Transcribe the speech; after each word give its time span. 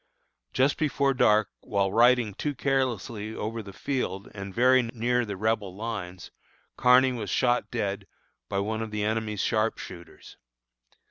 Just 0.51 0.79
before 0.79 1.13
dark, 1.13 1.49
while 1.59 1.91
riding 1.91 2.33
too 2.33 2.55
carelessly 2.55 3.35
over 3.35 3.61
the 3.61 3.71
field 3.71 4.31
and 4.33 4.51
very 4.51 4.81
near 4.81 5.25
the 5.25 5.37
rebel 5.37 5.75
lines, 5.75 6.31
Kearny 6.75 7.11
was 7.11 7.29
shot 7.29 7.69
dead 7.69 8.07
by 8.49 8.57
one 8.57 8.81
of 8.81 8.89
the 8.89 9.03
enemy's 9.03 9.41
sharpshooters. 9.41 10.37